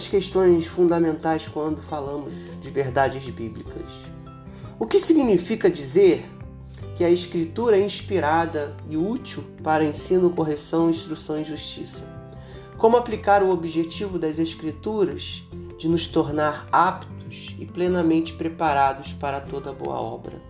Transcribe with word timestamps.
muitas 0.00 0.08
questões 0.08 0.66
fundamentais 0.66 1.46
quando 1.46 1.82
falamos 1.82 2.32
de 2.62 2.70
verdades 2.70 3.22
bíblicas. 3.28 3.90
O 4.78 4.86
que 4.86 4.98
significa 4.98 5.70
dizer 5.70 6.24
que 6.96 7.04
a 7.04 7.10
Escritura 7.10 7.76
é 7.76 7.84
inspirada 7.84 8.74
e 8.88 8.96
útil 8.96 9.44
para 9.62 9.84
ensino, 9.84 10.30
correção, 10.30 10.88
instrução 10.88 11.38
e 11.38 11.44
justiça? 11.44 12.08
Como 12.78 12.96
aplicar 12.96 13.42
o 13.42 13.50
objetivo 13.50 14.18
das 14.18 14.38
Escrituras 14.38 15.42
de 15.78 15.86
nos 15.86 16.06
tornar 16.06 16.66
aptos 16.72 17.54
e 17.58 17.66
plenamente 17.66 18.32
preparados 18.32 19.12
para 19.12 19.38
toda 19.38 19.70
boa 19.70 20.00
obra? 20.00 20.40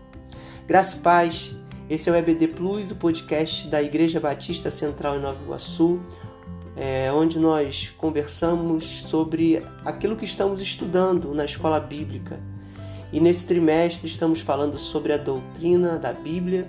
Graça 0.64 0.96
e 0.96 1.00
paz, 1.00 1.56
esse 1.88 2.08
é 2.08 2.12
o 2.12 2.16
EBD 2.16 2.48
Plus, 2.48 2.92
o 2.92 2.94
podcast 2.94 3.66
da 3.66 3.82
Igreja 3.82 4.20
Batista 4.20 4.70
Central 4.70 5.16
em 5.16 5.20
Nova 5.20 5.42
Iguaçu, 5.42 6.00
é, 6.80 7.12
onde 7.12 7.38
nós 7.38 7.92
conversamos 7.98 8.84
sobre 8.84 9.62
aquilo 9.84 10.16
que 10.16 10.24
estamos 10.24 10.62
estudando 10.62 11.34
na 11.34 11.44
escola 11.44 11.78
bíblica. 11.78 12.40
E 13.12 13.20
nesse 13.20 13.44
trimestre 13.44 14.08
estamos 14.08 14.40
falando 14.40 14.78
sobre 14.78 15.12
a 15.12 15.18
doutrina 15.18 15.98
da 15.98 16.10
Bíblia 16.10 16.66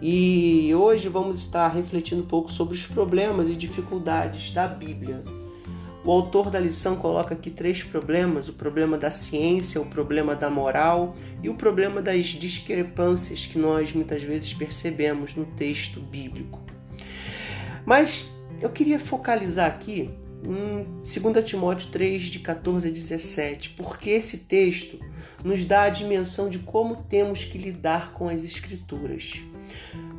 e 0.00 0.72
hoje 0.76 1.08
vamos 1.08 1.38
estar 1.38 1.66
refletindo 1.68 2.22
um 2.22 2.26
pouco 2.26 2.52
sobre 2.52 2.74
os 2.74 2.86
problemas 2.86 3.50
e 3.50 3.56
dificuldades 3.56 4.52
da 4.52 4.68
Bíblia. 4.68 5.24
O 6.04 6.12
autor 6.12 6.48
da 6.48 6.60
lição 6.60 6.94
coloca 6.94 7.34
aqui 7.34 7.50
três 7.50 7.82
problemas: 7.82 8.48
o 8.48 8.52
problema 8.52 8.96
da 8.96 9.10
ciência, 9.10 9.80
o 9.80 9.86
problema 9.86 10.36
da 10.36 10.48
moral 10.48 11.16
e 11.42 11.48
o 11.48 11.54
problema 11.54 12.00
das 12.00 12.26
discrepâncias 12.26 13.44
que 13.44 13.58
nós 13.58 13.92
muitas 13.92 14.22
vezes 14.22 14.54
percebemos 14.54 15.34
no 15.34 15.46
texto 15.46 15.98
bíblico. 15.98 16.60
Mas 17.84 18.31
eu 18.62 18.70
queria 18.70 18.98
focalizar 18.98 19.66
aqui 19.66 20.08
em 20.46 20.84
2 21.02 21.44
Timóteo 21.44 21.88
3, 21.90 22.22
de 22.22 22.38
14 22.38 22.88
a 22.88 22.90
17, 22.90 23.70
porque 23.70 24.10
esse 24.10 24.38
texto 24.38 24.98
nos 25.44 25.66
dá 25.66 25.82
a 25.82 25.88
dimensão 25.88 26.48
de 26.48 26.60
como 26.60 27.02
temos 27.08 27.44
que 27.44 27.58
lidar 27.58 28.12
com 28.12 28.28
as 28.28 28.44
Escrituras. 28.44 29.40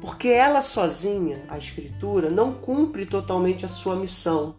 Porque 0.02 0.28
ela 0.28 0.62
sozinha, 0.62 1.42
a 1.48 1.58
Escritura, 1.58 2.30
não 2.30 2.54
cumpre 2.54 3.06
totalmente 3.06 3.66
a 3.66 3.70
sua 3.70 3.96
missão, 3.96 4.58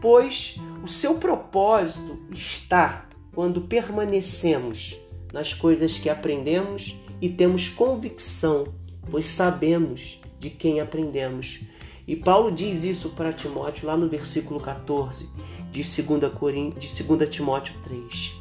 pois 0.00 0.56
o 0.82 0.88
seu 0.88 1.16
propósito 1.16 2.20
está 2.30 3.08
quando 3.34 3.62
permanecemos 3.62 4.96
nas 5.32 5.52
coisas 5.52 5.98
que 5.98 6.08
aprendemos 6.08 6.96
e 7.20 7.28
temos 7.28 7.68
convicção, 7.68 8.72
pois 9.10 9.30
sabemos 9.30 10.20
de 10.38 10.50
quem 10.50 10.80
aprendemos 10.80 11.62
e 12.06 12.14
Paulo 12.14 12.52
diz 12.52 12.84
isso 12.84 13.10
para 13.10 13.32
Timóteo 13.32 13.86
lá 13.86 13.96
no 13.96 14.08
versículo 14.08 14.60
14 14.60 15.28
de 15.70 15.82
2, 16.02 16.32
Corim, 16.34 16.70
de 16.78 17.02
2 17.02 17.28
Timóteo 17.28 17.74
3. 17.82 18.32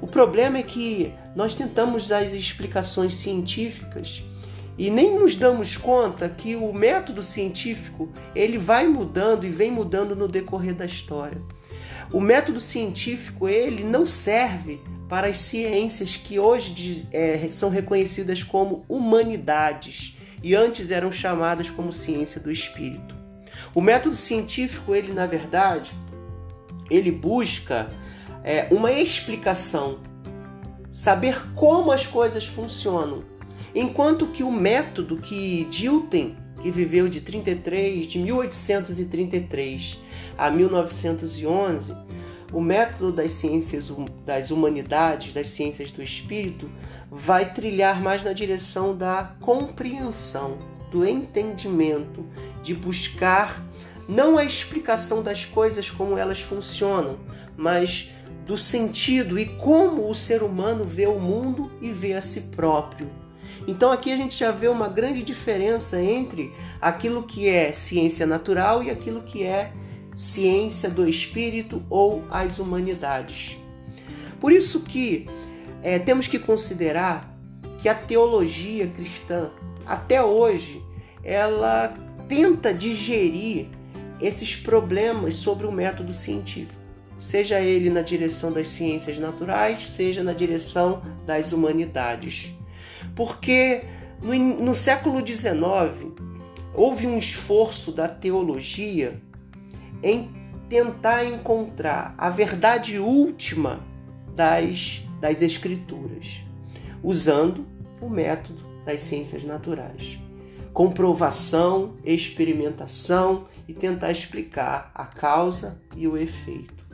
O 0.00 0.06
problema 0.06 0.58
é 0.58 0.62
que 0.62 1.12
nós 1.34 1.54
tentamos 1.54 2.12
as 2.12 2.32
explicações 2.32 3.14
científicas 3.14 4.22
e 4.76 4.90
nem 4.90 5.18
nos 5.18 5.34
damos 5.34 5.76
conta 5.76 6.28
que 6.28 6.54
o 6.54 6.72
método 6.72 7.22
científico 7.22 8.08
ele 8.34 8.58
vai 8.58 8.86
mudando 8.86 9.44
e 9.44 9.50
vem 9.50 9.70
mudando 9.70 10.14
no 10.14 10.28
decorrer 10.28 10.74
da 10.74 10.86
história. 10.86 11.40
O 12.12 12.20
método 12.20 12.60
científico 12.60 13.48
ele 13.48 13.82
não 13.82 14.06
serve 14.06 14.80
para 15.08 15.26
as 15.26 15.40
ciências 15.40 16.16
que 16.16 16.38
hoje 16.38 17.06
é, 17.12 17.48
são 17.48 17.70
reconhecidas 17.70 18.42
como 18.42 18.84
humanidades 18.88 20.17
e 20.42 20.54
antes 20.54 20.90
eram 20.90 21.10
chamadas 21.10 21.70
como 21.70 21.92
ciência 21.92 22.40
do 22.40 22.50
espírito. 22.50 23.14
O 23.74 23.80
método 23.80 24.14
científico, 24.14 24.94
ele 24.94 25.12
na 25.12 25.26
verdade, 25.26 25.94
ele 26.90 27.10
busca 27.10 27.88
é, 28.44 28.68
uma 28.70 28.92
explicação, 28.92 29.98
saber 30.92 31.40
como 31.54 31.92
as 31.92 32.06
coisas 32.06 32.46
funcionam, 32.46 33.24
enquanto 33.74 34.28
que 34.28 34.42
o 34.42 34.50
método 34.50 35.18
que 35.18 35.64
Dilton, 35.64 36.34
que 36.62 36.70
viveu 36.70 37.08
de 37.08 37.20
33, 37.20 38.06
de 38.06 38.18
1833 38.18 39.98
a 40.36 40.50
1911, 40.50 41.94
o 42.52 42.60
método 42.60 43.12
das 43.12 43.32
ciências 43.32 43.92
das 44.24 44.50
humanidades, 44.50 45.32
das 45.32 45.50
ciências 45.50 45.90
do 45.90 46.02
espírito, 46.02 46.70
vai 47.10 47.52
trilhar 47.52 48.02
mais 48.02 48.24
na 48.24 48.32
direção 48.32 48.96
da 48.96 49.34
compreensão, 49.40 50.58
do 50.90 51.06
entendimento, 51.06 52.24
de 52.62 52.74
buscar 52.74 53.62
não 54.08 54.38
a 54.38 54.44
explicação 54.44 55.22
das 55.22 55.44
coisas 55.44 55.90
como 55.90 56.16
elas 56.16 56.40
funcionam, 56.40 57.18
mas 57.56 58.10
do 58.46 58.56
sentido 58.56 59.38
e 59.38 59.44
como 59.44 60.08
o 60.08 60.14
ser 60.14 60.42
humano 60.42 60.86
vê 60.86 61.06
o 61.06 61.20
mundo 61.20 61.70
e 61.82 61.92
vê 61.92 62.14
a 62.14 62.22
si 62.22 62.42
próprio. 62.56 63.10
Então 63.66 63.92
aqui 63.92 64.10
a 64.10 64.16
gente 64.16 64.38
já 64.38 64.50
vê 64.50 64.68
uma 64.68 64.88
grande 64.88 65.22
diferença 65.22 66.00
entre 66.00 66.54
aquilo 66.80 67.24
que 67.24 67.46
é 67.46 67.72
ciência 67.72 68.26
natural 68.26 68.82
e 68.82 68.90
aquilo 68.90 69.20
que 69.20 69.44
é 69.44 69.72
ciência 70.18 70.90
do 70.90 71.08
espírito 71.08 71.80
ou 71.88 72.24
as 72.28 72.58
humanidades. 72.58 73.56
Por 74.40 74.50
isso 74.50 74.80
que 74.80 75.28
é, 75.80 75.96
temos 75.96 76.26
que 76.26 76.40
considerar 76.40 77.32
que 77.78 77.88
a 77.88 77.94
teologia 77.94 78.88
cristã, 78.88 79.48
até 79.86 80.20
hoje, 80.20 80.82
ela 81.22 81.94
tenta 82.26 82.74
digerir 82.74 83.66
esses 84.20 84.56
problemas 84.56 85.36
sobre 85.36 85.68
o 85.68 85.70
método 85.70 86.12
científico, 86.12 86.74
seja 87.16 87.60
ele 87.60 87.88
na 87.88 88.02
direção 88.02 88.50
das 88.50 88.70
ciências 88.70 89.18
naturais, 89.18 89.86
seja 89.86 90.24
na 90.24 90.32
direção 90.32 91.00
das 91.24 91.52
humanidades. 91.52 92.52
Porque 93.14 93.84
no, 94.20 94.34
no 94.34 94.74
século 94.74 95.24
XIX 95.24 96.12
houve 96.74 97.06
um 97.06 97.16
esforço 97.16 97.92
da 97.92 98.08
teologia 98.08 99.22
em 100.02 100.30
tentar 100.68 101.24
encontrar 101.24 102.14
a 102.16 102.30
verdade 102.30 102.98
última 102.98 103.80
das 104.34 105.02
das 105.20 105.42
Escrituras, 105.42 106.44
usando 107.02 107.66
o 108.00 108.08
método 108.08 108.62
das 108.84 109.00
ciências 109.00 109.44
naturais. 109.44 110.18
Comprovação, 110.72 111.96
experimentação 112.04 113.46
e 113.66 113.74
tentar 113.74 114.12
explicar 114.12 114.92
a 114.94 115.04
causa 115.04 115.80
e 115.96 116.06
o 116.06 116.16
efeito. 116.16 116.86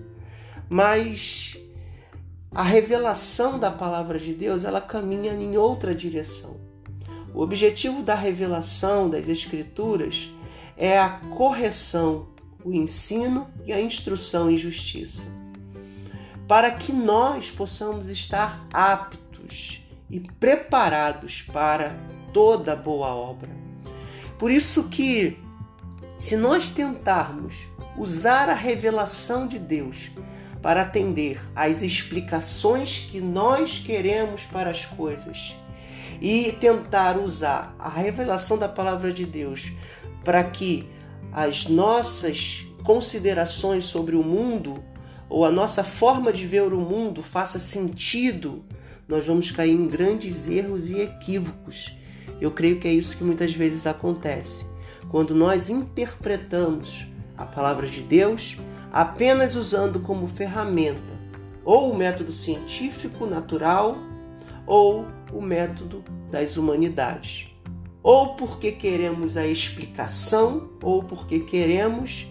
Mas 0.68 1.58
a 2.50 2.62
revelação 2.62 3.58
da 3.58 3.70
palavra 3.70 4.18
de 4.18 4.32
Deus, 4.32 4.64
ela 4.64 4.80
caminha 4.80 5.32
em 5.32 5.56
outra 5.58 5.94
direção. 5.94 6.58
O 7.34 7.42
objetivo 7.42 8.02
da 8.02 8.14
revelação 8.14 9.10
das 9.10 9.28
escrituras 9.28 10.30
é 10.76 10.98
a 10.98 11.10
correção, 11.36 12.28
o 12.64 12.72
ensino 12.72 13.48
e 13.64 13.72
a 13.72 13.80
instrução 13.80 14.50
em 14.50 14.56
justiça 14.56 15.44
para 16.46 16.70
que 16.70 16.92
nós 16.92 17.50
possamos 17.50 18.08
estar 18.08 18.66
aptos 18.72 19.82
e 20.10 20.20
preparados 20.20 21.42
para 21.42 21.96
toda 22.32 22.76
boa 22.76 23.08
obra. 23.08 23.50
Por 24.38 24.50
isso 24.50 24.88
que 24.88 25.38
se 26.18 26.36
nós 26.36 26.68
tentarmos 26.68 27.66
usar 27.96 28.48
a 28.48 28.54
revelação 28.54 29.46
de 29.46 29.58
Deus 29.58 30.10
para 30.60 30.82
atender 30.82 31.40
às 31.54 31.82
explicações 31.82 33.08
que 33.10 33.20
nós 33.20 33.78
queremos 33.78 34.42
para 34.44 34.70
as 34.70 34.84
coisas 34.84 35.54
e 36.20 36.52
tentar 36.60 37.18
usar 37.18 37.74
a 37.78 37.88
revelação 37.88 38.58
da 38.58 38.68
palavra 38.68 39.12
de 39.12 39.24
Deus 39.24 39.72
para 40.24 40.42
que 40.42 40.90
as 41.34 41.66
nossas 41.66 42.64
considerações 42.84 43.86
sobre 43.86 44.14
o 44.14 44.22
mundo 44.22 44.82
ou 45.28 45.44
a 45.44 45.50
nossa 45.50 45.82
forma 45.82 46.32
de 46.32 46.46
ver 46.46 46.72
o 46.72 46.78
mundo 46.78 47.24
faça 47.24 47.58
sentido, 47.58 48.64
nós 49.08 49.26
vamos 49.26 49.50
cair 49.50 49.72
em 49.72 49.88
grandes 49.88 50.48
erros 50.48 50.90
e 50.90 51.00
equívocos. 51.00 51.92
Eu 52.40 52.52
creio 52.52 52.78
que 52.78 52.86
é 52.86 52.92
isso 52.92 53.16
que 53.16 53.24
muitas 53.24 53.52
vezes 53.52 53.84
acontece. 53.84 54.64
Quando 55.10 55.34
nós 55.34 55.68
interpretamos 55.68 57.04
a 57.36 57.44
palavra 57.44 57.88
de 57.88 58.00
Deus 58.00 58.56
apenas 58.92 59.56
usando 59.56 59.98
como 59.98 60.28
ferramenta 60.28 61.14
ou 61.64 61.90
o 61.90 61.96
método 61.96 62.30
científico 62.30 63.26
natural 63.26 63.96
ou 64.66 65.06
o 65.32 65.40
método 65.40 66.04
das 66.30 66.56
humanidades. 66.56 67.53
Ou 68.04 68.34
porque 68.34 68.70
queremos 68.70 69.34
a 69.38 69.46
explicação 69.46 70.68
ou 70.82 71.02
porque 71.02 71.40
queremos 71.40 72.26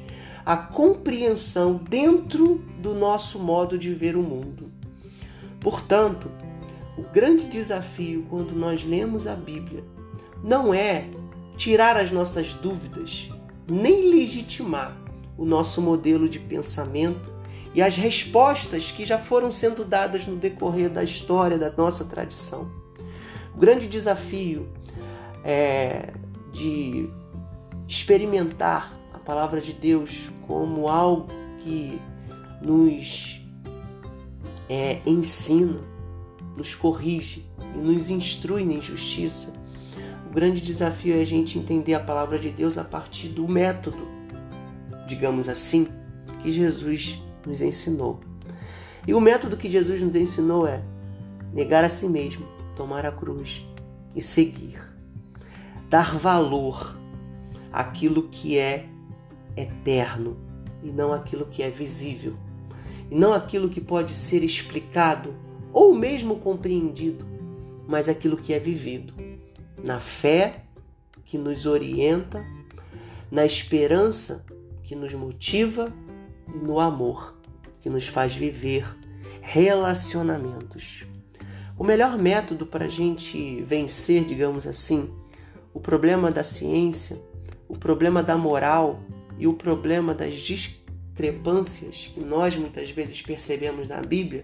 a 0.46 0.56
compreensão 0.56 1.76
dentro 1.76 2.64
do 2.78 2.94
nosso 2.94 3.40
modo 3.40 3.76
de 3.76 3.92
ver 3.92 4.16
o 4.16 4.22
mundo. 4.22 4.72
Portanto, 5.60 6.30
o 6.96 7.02
grande 7.02 7.48
desafio 7.48 8.24
quando 8.30 8.54
nós 8.54 8.84
lemos 8.84 9.26
a 9.26 9.34
Bíblia 9.34 9.84
não 10.44 10.72
é 10.72 11.10
tirar 11.58 11.98
as 11.98 12.12
nossas 12.12 12.54
dúvidas, 12.54 13.32
nem 13.68 14.12
legitimar 14.12 14.96
o 15.36 15.44
nosso 15.44 15.82
modelo 15.82 16.30
de 16.30 16.38
pensamento 16.38 17.34
e 17.74 17.82
as 17.82 17.98
respostas 17.98 18.92
que 18.92 19.06
já 19.06 19.18
foram 19.18 19.50
sendo 19.50 19.84
dadas 19.84 20.28
no 20.28 20.36
decorrer 20.36 20.90
da 20.90 21.04
história 21.04 21.58
da 21.58 21.72
nossa 21.72 22.06
tradição. 22.06 22.72
O 23.56 23.58
grande 23.58 23.88
desafio 23.88 24.68
é 25.44 26.14
de 26.52 27.10
experimentar 27.88 28.98
a 29.14 29.20
palavra 29.20 29.60
de 29.60 29.74
Deus 29.74 30.32
como 30.48 30.88
algo 30.88 31.28
que 31.60 32.00
nos 32.62 33.42
é, 34.70 35.02
ensina, 35.06 35.80
nos 36.56 36.76
corrige 36.76 37.46
e 37.76 37.78
nos 37.78 38.10
instrui 38.10 38.64
na 38.64 38.80
justiça. 38.80 39.54
O 40.30 40.34
grande 40.34 40.62
desafio 40.62 41.16
é 41.16 41.22
a 41.22 41.26
gente 41.26 41.60
entender 41.60 41.94
a 41.94 42.00
palavra 42.00 42.40
de 42.40 42.50
Deus 42.50 42.78
a 42.78 42.84
partir 42.84 43.30
do 43.30 43.48
método, 43.48 44.08
digamos 45.08 45.50
assim, 45.50 45.88
que 46.42 46.52
Jesus 46.52 47.22
nos 47.46 47.62
ensinou. 47.62 48.20
E 49.06 49.14
o 49.14 49.20
método 49.20 49.58
que 49.58 49.70
Jesus 49.70 50.02
nos 50.02 50.16
ensinou 50.16 50.66
é 50.66 50.82
negar 51.54 51.84
a 51.84 51.90
si 51.90 52.08
mesmo, 52.08 52.48
tomar 52.76 53.06
a 53.06 53.12
cruz 53.12 53.66
e 54.16 54.22
seguir. 54.22 54.93
Dar 55.94 56.18
valor 56.18 56.98
àquilo 57.72 58.24
que 58.24 58.58
é 58.58 58.88
eterno 59.56 60.36
e 60.82 60.92
não 60.92 61.14
aquilo 61.14 61.46
que 61.46 61.62
é 61.62 61.70
visível. 61.70 62.36
E 63.12 63.16
não 63.16 63.32
aquilo 63.32 63.70
que 63.70 63.80
pode 63.80 64.16
ser 64.16 64.44
explicado 64.44 65.36
ou 65.72 65.94
mesmo 65.94 66.38
compreendido, 66.38 67.24
mas 67.88 68.10
aquilo 68.10 68.38
que 68.38 68.54
é 68.54 68.60
vivido. 68.60 69.14
Na 69.84 70.00
fé 70.00 70.64
que 71.26 71.38
nos 71.38 71.68
orienta, 71.68 72.44
na 73.30 73.46
esperança 73.46 74.48
que 74.82 74.96
nos 74.96 75.14
motiva 75.14 75.94
e 76.48 76.58
no 76.58 76.80
amor 76.80 77.38
que 77.82 77.90
nos 77.92 78.08
faz 78.08 78.34
viver 78.34 78.84
relacionamentos. 79.42 81.06
O 81.78 81.84
melhor 81.84 82.18
método 82.18 82.66
para 82.66 82.86
a 82.86 82.90
gente 82.90 83.62
vencer, 83.62 84.26
digamos 84.26 84.66
assim, 84.66 85.22
o 85.74 85.80
problema 85.80 86.32
da 86.32 86.44
ciência, 86.44 87.18
o 87.68 87.78
problema 87.78 88.22
da 88.22 88.38
moral 88.38 89.00
e 89.38 89.48
o 89.48 89.54
problema 89.54 90.14
das 90.14 90.36
discrepâncias 90.36 92.12
que 92.14 92.20
nós 92.20 92.56
muitas 92.56 92.90
vezes 92.90 93.22
percebemos 93.22 93.88
na 93.88 94.02
Bíblia 94.02 94.44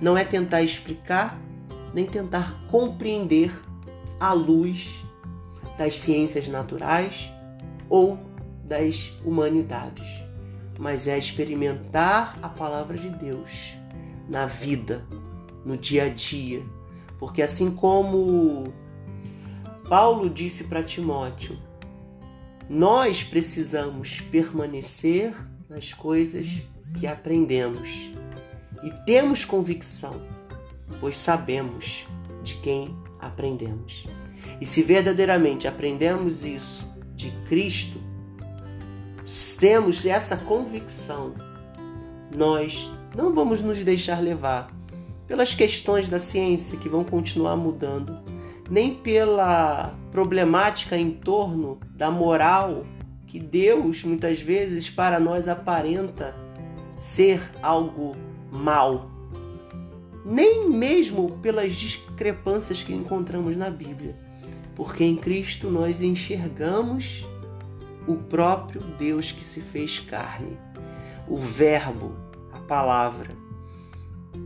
não 0.00 0.16
é 0.16 0.24
tentar 0.24 0.62
explicar 0.62 1.40
nem 1.94 2.06
tentar 2.06 2.64
compreender 2.70 3.52
à 4.18 4.32
luz 4.32 5.02
das 5.76 5.98
ciências 5.98 6.48
naturais 6.48 7.30
ou 7.88 8.18
das 8.64 9.12
humanidades 9.24 10.32
mas 10.78 11.06
é 11.06 11.16
experimentar 11.18 12.36
a 12.42 12.48
palavra 12.48 12.96
de 12.96 13.08
Deus 13.08 13.74
na 14.28 14.46
vida, 14.46 15.06
no 15.64 15.76
dia 15.76 16.04
a 16.04 16.08
dia. 16.08 16.62
Porque 17.18 17.40
assim 17.40 17.70
como 17.70 18.64
Paulo 19.92 20.30
disse 20.30 20.64
para 20.64 20.82
Timóteo, 20.82 21.58
nós 22.66 23.22
precisamos 23.22 24.22
permanecer 24.22 25.36
nas 25.68 25.92
coisas 25.92 26.62
que 26.98 27.06
aprendemos 27.06 28.10
e 28.82 28.90
temos 29.04 29.44
convicção, 29.44 30.18
pois 30.98 31.18
sabemos 31.18 32.06
de 32.42 32.54
quem 32.54 32.96
aprendemos. 33.20 34.06
E 34.62 34.64
se 34.64 34.82
verdadeiramente 34.82 35.68
aprendemos 35.68 36.42
isso 36.42 36.90
de 37.14 37.30
Cristo, 37.46 38.00
temos 39.60 40.06
essa 40.06 40.38
convicção, 40.38 41.34
nós 42.34 42.90
não 43.14 43.34
vamos 43.34 43.60
nos 43.60 43.76
deixar 43.84 44.22
levar 44.22 44.74
pelas 45.26 45.54
questões 45.54 46.08
da 46.08 46.18
ciência 46.18 46.78
que 46.78 46.88
vão 46.88 47.04
continuar 47.04 47.56
mudando, 47.56 48.31
nem 48.72 48.94
pela 48.94 49.94
problemática 50.10 50.96
em 50.96 51.10
torno 51.10 51.78
da 51.94 52.10
moral 52.10 52.86
que 53.26 53.38
Deus 53.38 54.02
muitas 54.02 54.40
vezes 54.40 54.88
para 54.88 55.20
nós 55.20 55.46
aparenta 55.46 56.34
ser 56.98 57.42
algo 57.60 58.16
mal, 58.50 59.10
nem 60.24 60.70
mesmo 60.70 61.36
pelas 61.42 61.74
discrepâncias 61.74 62.82
que 62.82 62.94
encontramos 62.94 63.58
na 63.58 63.68
Bíblia, 63.68 64.16
porque 64.74 65.04
em 65.04 65.16
Cristo 65.16 65.68
nós 65.68 66.00
enxergamos 66.00 67.26
o 68.06 68.16
próprio 68.16 68.80
Deus 68.98 69.30
que 69.30 69.44
se 69.44 69.60
fez 69.60 70.00
carne, 70.00 70.56
o 71.28 71.36
Verbo, 71.36 72.16
a 72.50 72.58
palavra, 72.60 73.36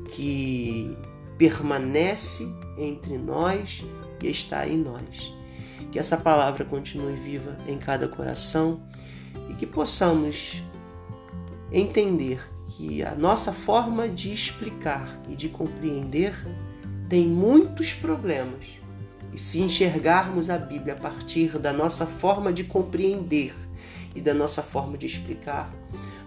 que 0.08 0.96
permanece 1.38 2.44
entre 2.76 3.17
nós 3.19 3.84
e 4.22 4.28
está 4.28 4.66
em 4.66 4.76
nós. 4.76 5.34
Que 5.90 5.98
essa 5.98 6.16
palavra 6.16 6.64
continue 6.64 7.14
viva 7.14 7.56
em 7.66 7.78
cada 7.78 8.08
coração 8.08 8.80
e 9.50 9.54
que 9.54 9.66
possamos 9.66 10.62
entender 11.70 12.40
que 12.68 13.02
a 13.02 13.14
nossa 13.14 13.52
forma 13.52 14.08
de 14.08 14.32
explicar 14.32 15.20
e 15.28 15.36
de 15.36 15.48
compreender 15.48 16.34
tem 17.08 17.26
muitos 17.26 17.94
problemas 17.94 18.76
e 19.32 19.38
se 19.38 19.60
enxergarmos 19.60 20.48
a 20.50 20.58
Bíblia 20.58 20.94
a 20.94 20.96
partir 20.96 21.58
da 21.58 21.72
nossa 21.72 22.06
forma 22.06 22.52
de 22.52 22.64
compreender 22.64 23.54
e 24.14 24.20
da 24.20 24.32
nossa 24.32 24.62
forma 24.62 24.96
de 24.96 25.06
explicar, 25.06 25.70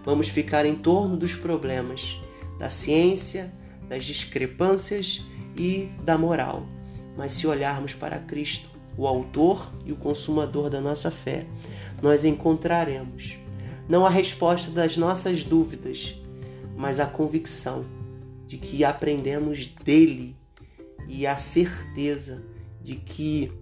vamos 0.04 0.28
ficar 0.28 0.64
em 0.64 0.76
torno 0.76 1.16
dos 1.16 1.34
problemas 1.34 2.20
da 2.58 2.70
ciência, 2.70 3.52
das 3.88 4.04
discrepâncias 4.04 5.24
e 5.56 5.90
da 6.04 6.16
moral. 6.16 6.66
Mas 7.20 7.34
se 7.34 7.46
olharmos 7.46 7.92
para 7.92 8.18
Cristo, 8.18 8.70
o 8.96 9.06
autor 9.06 9.70
e 9.84 9.92
o 9.92 9.96
consumador 9.96 10.70
da 10.70 10.80
nossa 10.80 11.10
fé, 11.10 11.46
nós 12.00 12.24
encontraremos 12.24 13.36
não 13.86 14.06
a 14.06 14.08
resposta 14.08 14.70
das 14.70 14.96
nossas 14.96 15.42
dúvidas, 15.42 16.18
mas 16.74 16.98
a 16.98 17.04
convicção 17.04 17.84
de 18.46 18.56
que 18.56 18.84
aprendemos 18.84 19.66
dele 19.66 20.34
e 21.06 21.26
a 21.26 21.36
certeza 21.36 22.42
de 22.80 22.96
que 22.96 23.52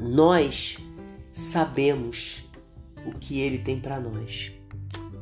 nós 0.00 0.78
sabemos 1.30 2.46
o 3.06 3.12
que 3.12 3.38
Ele 3.38 3.58
tem 3.58 3.78
para 3.78 4.00
nós. 4.00 4.50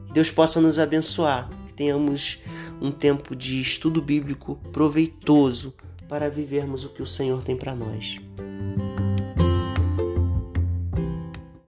Que 0.06 0.14
Deus 0.14 0.32
possa 0.32 0.62
nos 0.62 0.78
abençoar, 0.78 1.50
que 1.66 1.74
tenhamos 1.74 2.38
um 2.80 2.90
tempo 2.90 3.36
de 3.36 3.60
estudo 3.60 4.00
bíblico 4.00 4.58
proveitoso 4.72 5.74
para 6.14 6.30
vivermos 6.30 6.84
o 6.84 6.90
que 6.90 7.02
o 7.02 7.06
Senhor 7.08 7.42
tem 7.42 7.56
para 7.56 7.74
nós. 7.74 8.20